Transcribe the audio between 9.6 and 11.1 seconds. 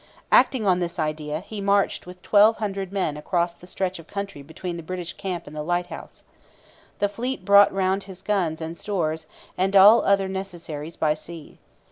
all other necessaries